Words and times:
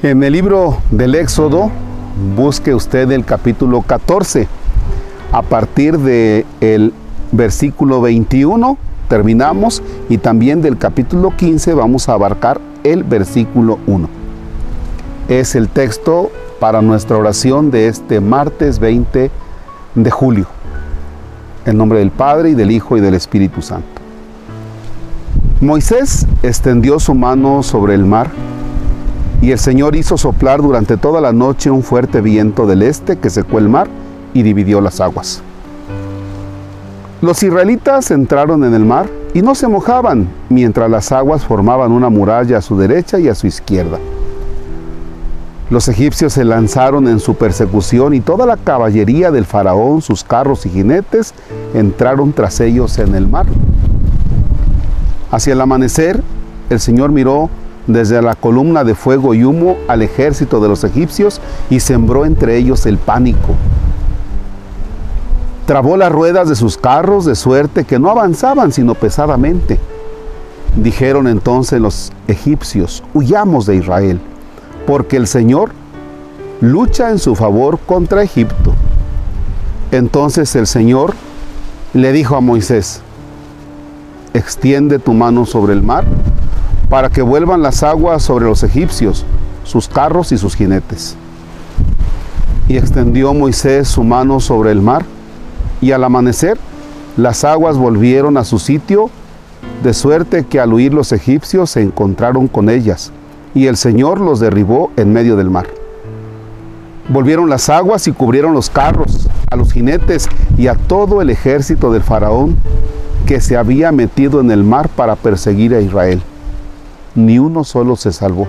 En 0.00 0.22
el 0.22 0.32
libro 0.32 0.78
del 0.92 1.16
Éxodo, 1.16 1.72
busque 2.36 2.72
usted 2.72 3.10
el 3.10 3.24
capítulo 3.24 3.82
14. 3.82 4.46
A 5.32 5.42
partir 5.42 5.98
del 5.98 6.46
el 6.60 6.94
versículo 7.32 8.00
21 8.00 8.78
terminamos 9.08 9.82
y 10.08 10.18
también 10.18 10.62
del 10.62 10.78
capítulo 10.78 11.34
15 11.36 11.74
vamos 11.74 12.08
a 12.08 12.12
abarcar 12.12 12.60
el 12.84 13.02
versículo 13.02 13.80
1. 13.88 14.08
Es 15.26 15.56
el 15.56 15.68
texto 15.68 16.30
para 16.60 16.80
nuestra 16.80 17.16
oración 17.16 17.72
de 17.72 17.88
este 17.88 18.20
martes 18.20 18.78
20 18.78 19.32
de 19.96 20.10
julio. 20.12 20.46
En 21.66 21.76
nombre 21.76 21.98
del 21.98 22.12
Padre 22.12 22.50
y 22.50 22.54
del 22.54 22.70
Hijo 22.70 22.96
y 22.96 23.00
del 23.00 23.14
Espíritu 23.14 23.62
Santo. 23.62 24.00
Moisés 25.60 26.24
extendió 26.44 27.00
su 27.00 27.16
mano 27.16 27.64
sobre 27.64 27.94
el 27.94 28.04
mar 28.04 28.30
y 29.40 29.52
el 29.52 29.58
Señor 29.58 29.94
hizo 29.96 30.16
soplar 30.16 30.60
durante 30.60 30.96
toda 30.96 31.20
la 31.20 31.32
noche 31.32 31.70
un 31.70 31.82
fuerte 31.82 32.20
viento 32.20 32.66
del 32.66 32.82
este 32.82 33.18
que 33.18 33.30
secó 33.30 33.58
el 33.58 33.68
mar 33.68 33.88
y 34.34 34.42
dividió 34.42 34.80
las 34.80 35.00
aguas. 35.00 35.42
Los 37.20 37.42
israelitas 37.42 38.10
entraron 38.10 38.64
en 38.64 38.74
el 38.74 38.84
mar 38.84 39.08
y 39.34 39.42
no 39.42 39.54
se 39.54 39.68
mojaban, 39.68 40.28
mientras 40.48 40.90
las 40.90 41.12
aguas 41.12 41.44
formaban 41.44 41.92
una 41.92 42.08
muralla 42.08 42.58
a 42.58 42.62
su 42.62 42.78
derecha 42.78 43.18
y 43.18 43.28
a 43.28 43.34
su 43.34 43.46
izquierda. 43.46 43.98
Los 45.70 45.88
egipcios 45.88 46.32
se 46.32 46.44
lanzaron 46.44 47.08
en 47.08 47.20
su 47.20 47.34
persecución 47.34 48.14
y 48.14 48.20
toda 48.20 48.46
la 48.46 48.56
caballería 48.56 49.30
del 49.30 49.44
faraón, 49.44 50.00
sus 50.00 50.24
carros 50.24 50.64
y 50.64 50.70
jinetes, 50.70 51.34
entraron 51.74 52.32
tras 52.32 52.60
ellos 52.60 52.98
en 52.98 53.14
el 53.14 53.28
mar. 53.28 53.46
Hacia 55.30 55.52
el 55.52 55.60
amanecer, 55.60 56.22
el 56.70 56.80
Señor 56.80 57.12
miró 57.12 57.50
desde 57.88 58.22
la 58.22 58.34
columna 58.36 58.84
de 58.84 58.94
fuego 58.94 59.34
y 59.34 59.42
humo 59.42 59.78
al 59.88 60.02
ejército 60.02 60.60
de 60.60 60.68
los 60.68 60.84
egipcios 60.84 61.40
y 61.70 61.80
sembró 61.80 62.24
entre 62.24 62.56
ellos 62.56 62.86
el 62.86 62.98
pánico. 62.98 63.56
Trabó 65.66 65.96
las 65.96 66.12
ruedas 66.12 66.48
de 66.48 66.54
sus 66.54 66.78
carros 66.78 67.24
de 67.24 67.34
suerte 67.34 67.84
que 67.84 67.98
no 67.98 68.10
avanzaban 68.10 68.72
sino 68.72 68.94
pesadamente. 68.94 69.80
Dijeron 70.76 71.26
entonces 71.26 71.80
los 71.80 72.12
egipcios, 72.28 73.02
huyamos 73.14 73.66
de 73.66 73.76
Israel, 73.76 74.20
porque 74.86 75.16
el 75.16 75.26
Señor 75.26 75.72
lucha 76.60 77.10
en 77.10 77.18
su 77.18 77.34
favor 77.34 77.78
contra 77.78 78.22
Egipto. 78.22 78.74
Entonces 79.90 80.54
el 80.56 80.66
Señor 80.66 81.14
le 81.94 82.12
dijo 82.12 82.36
a 82.36 82.40
Moisés, 82.40 83.00
extiende 84.34 84.98
tu 84.98 85.14
mano 85.14 85.46
sobre 85.46 85.72
el 85.72 85.82
mar 85.82 86.04
para 86.88 87.10
que 87.10 87.22
vuelvan 87.22 87.62
las 87.62 87.82
aguas 87.82 88.22
sobre 88.22 88.46
los 88.46 88.62
egipcios, 88.62 89.24
sus 89.64 89.88
carros 89.88 90.32
y 90.32 90.38
sus 90.38 90.54
jinetes. 90.54 91.16
Y 92.68 92.76
extendió 92.76 93.34
Moisés 93.34 93.88
su 93.88 94.04
mano 94.04 94.40
sobre 94.40 94.72
el 94.72 94.80
mar, 94.80 95.04
y 95.80 95.92
al 95.92 96.04
amanecer 96.04 96.58
las 97.16 97.44
aguas 97.44 97.76
volvieron 97.76 98.36
a 98.36 98.44
su 98.44 98.58
sitio, 98.58 99.10
de 99.82 99.92
suerte 99.94 100.46
que 100.46 100.60
al 100.60 100.72
huir 100.72 100.94
los 100.94 101.12
egipcios 101.12 101.70
se 101.70 101.82
encontraron 101.82 102.48
con 102.48 102.68
ellas, 102.68 103.12
y 103.54 103.66
el 103.66 103.76
Señor 103.76 104.20
los 104.20 104.40
derribó 104.40 104.90
en 104.96 105.12
medio 105.12 105.36
del 105.36 105.50
mar. 105.50 105.66
Volvieron 107.08 107.48
las 107.48 107.68
aguas 107.70 108.06
y 108.06 108.12
cubrieron 108.12 108.52
los 108.52 108.70
carros, 108.70 109.28
a 109.50 109.56
los 109.56 109.72
jinetes 109.72 110.28
y 110.56 110.66
a 110.66 110.74
todo 110.74 111.22
el 111.22 111.30
ejército 111.30 111.90
del 111.90 112.02
faraón 112.02 112.56
que 113.26 113.40
se 113.40 113.56
había 113.56 113.92
metido 113.92 114.40
en 114.40 114.50
el 114.50 114.62
mar 114.62 114.88
para 114.88 115.16
perseguir 115.16 115.74
a 115.74 115.80
Israel. 115.80 116.22
Ni 117.18 117.38
uno 117.38 117.64
solo 117.64 117.96
se 117.96 118.12
salvó. 118.12 118.46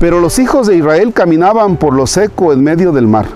Pero 0.00 0.20
los 0.20 0.38
hijos 0.38 0.66
de 0.66 0.76
Israel 0.76 1.12
caminaban 1.12 1.76
por 1.76 1.92
lo 1.92 2.06
seco 2.06 2.52
en 2.52 2.62
medio 2.64 2.92
del 2.92 3.06
mar 3.06 3.26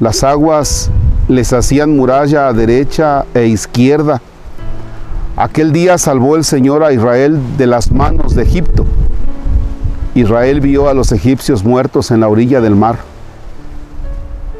las 0.00 0.22
aguas 0.22 0.90
les 1.26 1.52
hacían 1.52 1.96
muralla 1.96 2.46
a 2.46 2.52
derecha 2.52 3.24
e 3.34 3.46
izquierda. 3.46 4.22
Aquel 5.36 5.72
día 5.72 5.98
salvó 5.98 6.36
el 6.36 6.44
Señor 6.44 6.84
a 6.84 6.92
Israel 6.92 7.40
de 7.56 7.66
las 7.66 7.90
manos 7.90 8.36
de 8.36 8.44
Egipto. 8.44 8.86
Israel 10.14 10.60
vio 10.60 10.88
a 10.88 10.94
los 10.94 11.10
egipcios 11.10 11.64
muertos 11.64 12.12
en 12.12 12.20
la 12.20 12.28
orilla 12.28 12.60
del 12.60 12.76
mar. 12.76 12.98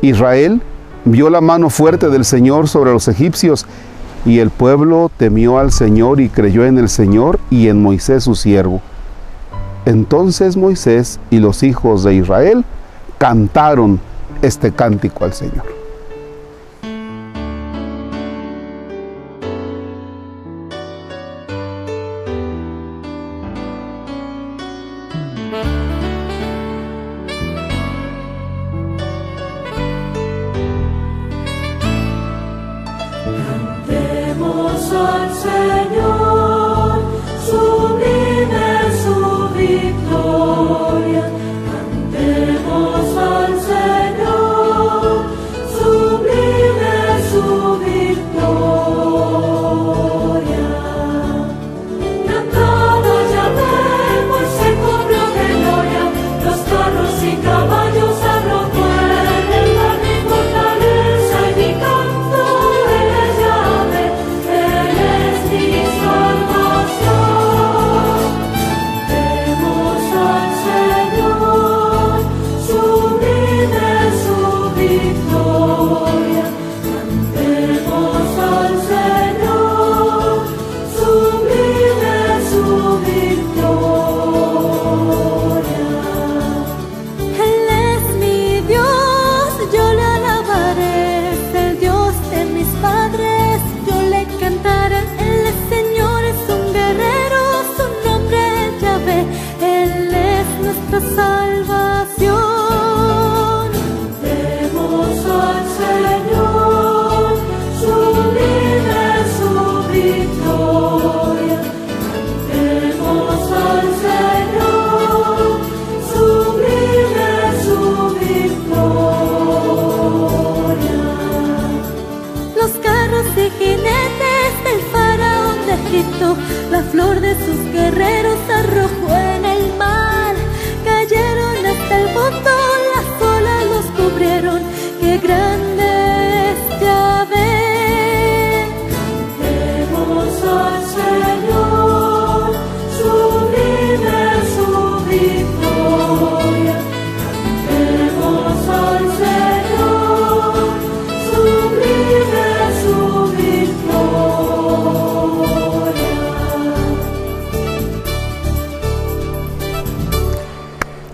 Israel 0.02 0.60
vio 1.04 1.30
la 1.30 1.40
mano 1.40 1.70
fuerte 1.70 2.08
del 2.08 2.24
Señor 2.24 2.68
sobre 2.68 2.90
los 2.90 3.06
egipcios 3.06 3.64
y 4.24 4.40
el 4.40 4.50
pueblo 4.50 5.10
temió 5.16 5.58
al 5.58 5.72
Señor 5.72 6.20
y 6.20 6.28
creyó 6.28 6.64
en 6.64 6.78
el 6.78 6.88
Señor 6.88 7.38
y 7.50 7.68
en 7.68 7.82
Moisés 7.82 8.24
su 8.24 8.34
siervo. 8.34 8.80
Entonces 9.84 10.56
Moisés 10.56 11.18
y 11.30 11.38
los 11.38 11.62
hijos 11.62 12.04
de 12.04 12.14
Israel 12.14 12.64
cantaron 13.16 14.00
este 14.42 14.72
cántico 14.72 15.24
al 15.24 15.32
Señor. 15.32 15.77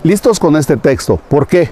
Listos 0.05 0.39
con 0.39 0.55
este 0.55 0.77
texto. 0.77 1.19
¿Por 1.29 1.47
qué? 1.47 1.71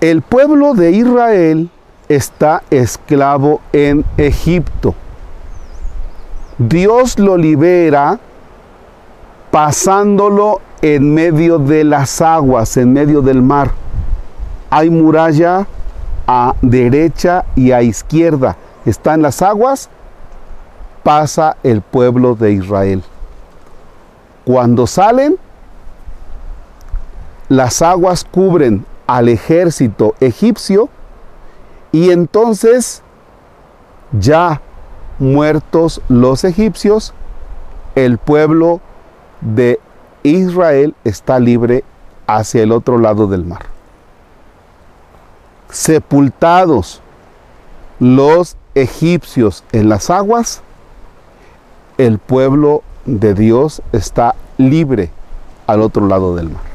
El 0.00 0.22
pueblo 0.22 0.74
de 0.74 0.90
Israel 0.90 1.70
está 2.08 2.64
esclavo 2.68 3.60
en 3.72 4.04
Egipto. 4.16 4.96
Dios 6.58 7.20
lo 7.20 7.36
libera 7.36 8.18
pasándolo 9.52 10.60
en 10.82 11.14
medio 11.14 11.60
de 11.60 11.84
las 11.84 12.20
aguas, 12.20 12.76
en 12.76 12.92
medio 12.92 13.22
del 13.22 13.40
mar. 13.40 13.70
Hay 14.68 14.90
muralla 14.90 15.68
a 16.26 16.56
derecha 16.60 17.44
y 17.54 17.70
a 17.70 17.82
izquierda. 17.82 18.56
Está 18.84 19.14
en 19.14 19.22
las 19.22 19.42
aguas, 19.42 19.90
pasa 21.04 21.56
el 21.62 21.82
pueblo 21.82 22.34
de 22.34 22.52
Israel. 22.52 23.04
Cuando 24.44 24.88
salen, 24.88 25.36
las 27.48 27.82
aguas 27.82 28.24
cubren 28.24 28.84
al 29.06 29.28
ejército 29.28 30.14
egipcio 30.20 30.88
y 31.92 32.10
entonces 32.10 33.02
ya 34.12 34.60
muertos 35.18 36.00
los 36.08 36.44
egipcios, 36.44 37.14
el 37.94 38.18
pueblo 38.18 38.80
de 39.40 39.80
Israel 40.22 40.94
está 41.04 41.38
libre 41.38 41.84
hacia 42.26 42.62
el 42.62 42.72
otro 42.72 42.98
lado 42.98 43.26
del 43.26 43.44
mar. 43.44 43.66
Sepultados 45.70 47.00
los 47.98 48.56
egipcios 48.74 49.64
en 49.72 49.88
las 49.88 50.10
aguas, 50.10 50.60
el 51.98 52.18
pueblo 52.18 52.82
de 53.06 53.34
Dios 53.34 53.80
está 53.92 54.34
libre 54.58 55.10
al 55.66 55.80
otro 55.80 56.06
lado 56.06 56.36
del 56.36 56.50
mar. 56.50 56.65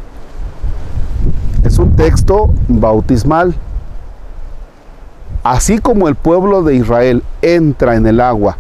Es 1.72 1.80
un 1.80 1.96
texto 1.96 2.54
bautismal. 2.68 3.56
Así 5.42 5.80
como 5.80 6.10
el 6.10 6.16
pueblo 6.16 6.64
de 6.64 6.76
Israel 6.76 7.24
entra 7.42 7.96
en 7.96 8.06
el 8.06 8.20
agua 8.20 8.58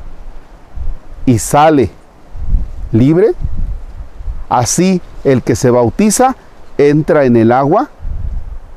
y 1.26 1.38
sale 1.38 1.92
libre, 2.94 3.34
así 4.48 5.02
el 5.26 5.44
que 5.44 5.58
se 5.58 5.72
bautiza 5.72 6.38
entra 6.78 7.26
en 7.26 7.36
el 7.36 7.52
agua, 7.52 7.90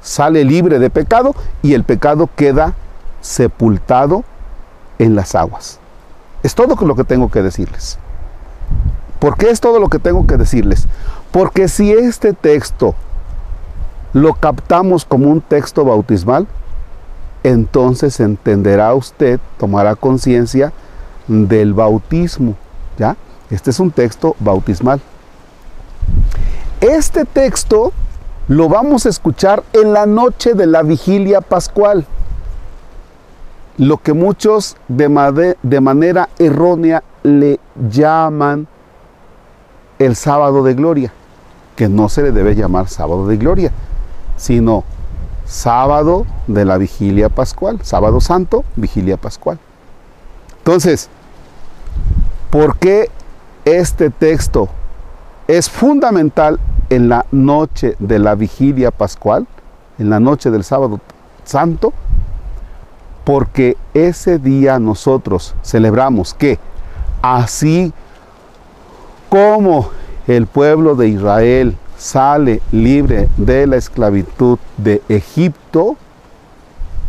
sale 0.02 0.44
libre 0.44 0.80
de 0.80 0.90
pecado 0.90 1.36
y 1.62 1.74
el 1.74 1.84
pecado 1.84 2.28
queda 2.34 2.74
sepultado 3.20 4.24
en 4.98 5.14
las 5.14 5.36
aguas. 5.36 5.78
Es 6.42 6.56
todo 6.56 6.74
lo 6.84 6.96
que 6.96 7.04
tengo 7.04 7.30
que 7.30 7.40
decirles. 7.40 8.00
¿Por 9.20 9.36
qué 9.36 9.50
es 9.50 9.60
todo 9.60 9.78
lo 9.78 9.88
que 9.88 10.00
tengo 10.00 10.26
que 10.26 10.36
decirles? 10.36 10.88
Porque 11.30 11.68
si 11.68 11.92
este 11.92 12.32
texto 12.32 12.96
lo 14.14 14.32
captamos 14.34 15.04
como 15.04 15.28
un 15.28 15.40
texto 15.40 15.84
bautismal, 15.84 16.46
entonces 17.42 18.20
entenderá 18.20 18.94
usted, 18.94 19.40
tomará 19.58 19.96
conciencia 19.96 20.72
del 21.26 21.74
bautismo. 21.74 22.54
¿Ya? 22.96 23.16
Este 23.50 23.70
es 23.70 23.80
un 23.80 23.90
texto 23.90 24.36
bautismal. 24.38 25.00
Este 26.80 27.24
texto 27.24 27.92
lo 28.46 28.68
vamos 28.68 29.04
a 29.04 29.08
escuchar 29.08 29.64
en 29.72 29.92
la 29.92 30.06
noche 30.06 30.54
de 30.54 30.66
la 30.66 30.82
vigilia 30.82 31.40
pascual. 31.40 32.06
Lo 33.78 33.96
que 33.98 34.12
muchos 34.12 34.76
de, 34.86 35.56
de 35.60 35.80
manera 35.80 36.28
errónea 36.38 37.02
le 37.24 37.58
llaman 37.90 38.68
el 39.98 40.14
sábado 40.14 40.62
de 40.62 40.74
gloria, 40.74 41.12
que 41.74 41.88
no 41.88 42.08
se 42.08 42.22
le 42.22 42.30
debe 42.30 42.54
llamar 42.54 42.88
sábado 42.88 43.26
de 43.26 43.36
gloria, 43.36 43.72
sino 44.36 44.84
sábado 45.44 46.26
de 46.46 46.64
la 46.64 46.78
vigilia 46.78 47.28
pascual, 47.28 47.78
sábado 47.82 48.20
santo, 48.20 48.64
vigilia 48.76 49.16
pascual. 49.16 49.58
Entonces, 50.58 51.08
¿por 52.50 52.76
qué 52.78 53.10
este 53.64 54.10
texto 54.10 54.68
es 55.46 55.68
fundamental 55.68 56.58
en 56.90 57.08
la 57.08 57.26
noche 57.30 57.96
de 57.98 58.18
la 58.18 58.34
vigilia 58.34 58.90
pascual, 58.90 59.46
en 59.98 60.10
la 60.10 60.20
noche 60.20 60.50
del 60.50 60.64
sábado 60.64 61.00
santo? 61.44 61.92
Porque 63.24 63.76
ese 63.94 64.38
día 64.38 64.78
nosotros 64.78 65.54
celebramos 65.62 66.34
que 66.34 66.58
así 67.22 67.92
como 69.28 69.90
el 70.26 70.46
pueblo 70.46 70.94
de 70.94 71.08
Israel 71.08 71.76
sale 72.04 72.60
libre 72.70 73.30
de 73.38 73.66
la 73.66 73.76
esclavitud 73.76 74.58
de 74.76 75.00
Egipto, 75.08 75.96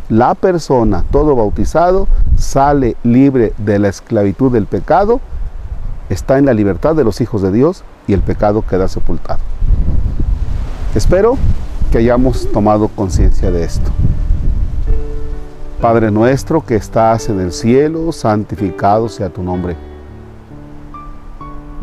la 0.07 0.35
persona, 0.35 1.03
todo 1.11 1.35
bautizado, 1.35 2.07
sale 2.37 2.95
libre 3.03 3.51
de 3.57 3.77
la 3.77 3.89
esclavitud 3.89 4.53
del 4.53 4.67
pecado, 4.67 5.19
está 6.07 6.37
en 6.37 6.45
la 6.45 6.53
libertad 6.53 6.95
de 6.95 7.03
los 7.03 7.19
hijos 7.19 7.41
de 7.41 7.51
Dios 7.51 7.83
y 8.07 8.13
el 8.13 8.21
pecado 8.21 8.63
queda 8.65 8.87
sepultado. 8.87 9.41
Espero 10.95 11.37
que 11.91 11.97
hayamos 11.97 12.49
tomado 12.53 12.87
conciencia 12.87 13.51
de 13.51 13.65
esto. 13.65 13.91
Padre 15.81 16.09
nuestro 16.09 16.65
que 16.65 16.77
estás 16.77 17.27
en 17.27 17.41
el 17.41 17.51
cielo, 17.51 18.13
santificado 18.13 19.09
sea 19.09 19.27
tu 19.27 19.43
nombre 19.43 19.75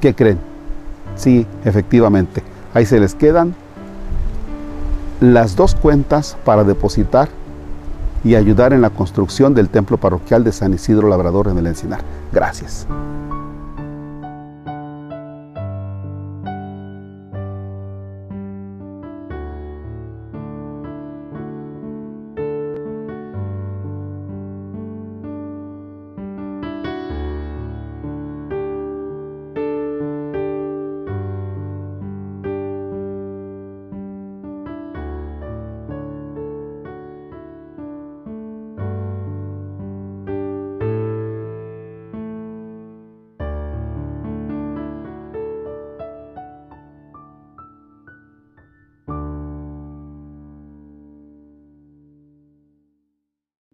¿Qué 0.00 0.14
creen? 0.14 0.38
Sí, 1.16 1.46
efectivamente. 1.64 2.42
Ahí 2.72 2.86
se 2.86 2.98
les 3.00 3.14
quedan 3.14 3.54
las 5.20 5.56
dos 5.56 5.74
cuentas 5.74 6.36
para 6.44 6.64
depositar 6.64 7.28
y 8.24 8.34
ayudar 8.34 8.72
en 8.72 8.80
la 8.80 8.90
construcción 8.90 9.54
del 9.54 9.68
templo 9.68 9.96
parroquial 9.98 10.44
de 10.44 10.52
San 10.52 10.72
Isidro 10.72 11.08
Labrador 11.08 11.48
en 11.48 11.58
el 11.58 11.66
Encinar. 11.66 12.00
Gracias. 12.32 12.86